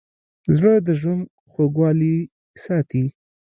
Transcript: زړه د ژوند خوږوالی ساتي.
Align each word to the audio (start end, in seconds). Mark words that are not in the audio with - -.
زړه 0.55 0.73
د 0.85 0.89
ژوند 0.99 1.23
خوږوالی 1.51 2.15
ساتي. 2.63 3.03